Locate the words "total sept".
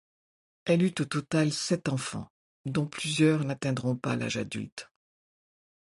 1.05-1.87